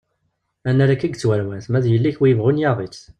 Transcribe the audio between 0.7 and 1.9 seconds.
akka i yettwarwat ma d